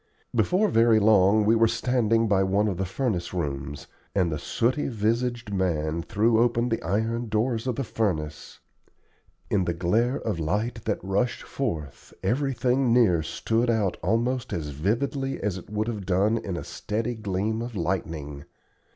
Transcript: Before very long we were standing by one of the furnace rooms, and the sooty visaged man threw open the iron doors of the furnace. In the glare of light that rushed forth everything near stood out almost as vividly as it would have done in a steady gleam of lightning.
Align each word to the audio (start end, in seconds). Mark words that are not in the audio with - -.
Before 0.33 0.67
very 0.69 0.97
long 0.99 1.45
we 1.45 1.55
were 1.55 1.67
standing 1.67 2.27
by 2.27 2.41
one 2.41 2.67
of 2.67 2.77
the 2.77 2.85
furnace 2.87 3.35
rooms, 3.35 3.85
and 4.15 4.31
the 4.31 4.39
sooty 4.39 4.87
visaged 4.87 5.53
man 5.53 6.01
threw 6.01 6.39
open 6.39 6.69
the 6.69 6.81
iron 6.81 7.29
doors 7.29 7.67
of 7.67 7.75
the 7.75 7.83
furnace. 7.83 8.57
In 9.51 9.65
the 9.65 9.75
glare 9.75 10.15
of 10.19 10.39
light 10.39 10.85
that 10.85 10.97
rushed 11.03 11.43
forth 11.43 12.15
everything 12.23 12.91
near 12.91 13.21
stood 13.21 13.69
out 13.69 13.95
almost 14.01 14.53
as 14.53 14.69
vividly 14.69 15.39
as 15.39 15.59
it 15.59 15.69
would 15.69 15.87
have 15.87 16.07
done 16.07 16.39
in 16.39 16.57
a 16.57 16.63
steady 16.63 17.13
gleam 17.13 17.61
of 17.61 17.75
lightning. 17.75 18.45